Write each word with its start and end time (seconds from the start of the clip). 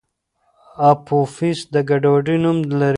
اپوفیس 0.89 1.59
د 1.73 1.75
ګډوډۍ 1.89 2.37
نوم 2.43 2.57
لري. 2.79 2.89